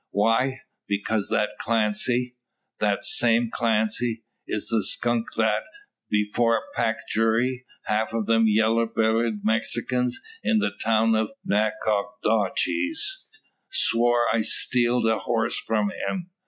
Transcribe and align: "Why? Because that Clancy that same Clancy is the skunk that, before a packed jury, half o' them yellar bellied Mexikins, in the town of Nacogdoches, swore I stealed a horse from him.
"Why? 0.09 0.61
Because 0.87 1.29
that 1.29 1.59
Clancy 1.59 2.35
that 2.79 3.03
same 3.03 3.51
Clancy 3.51 4.23
is 4.47 4.67
the 4.69 4.83
skunk 4.83 5.27
that, 5.37 5.61
before 6.09 6.57
a 6.57 6.75
packed 6.75 7.07
jury, 7.11 7.67
half 7.83 8.11
o' 8.11 8.23
them 8.23 8.45
yellar 8.47 8.87
bellied 8.87 9.45
Mexikins, 9.45 10.19
in 10.41 10.57
the 10.57 10.71
town 10.83 11.13
of 11.13 11.29
Nacogdoches, 11.45 13.27
swore 13.69 14.25
I 14.33 14.41
stealed 14.41 15.05
a 15.05 15.19
horse 15.19 15.59
from 15.59 15.91
him. 15.91 16.31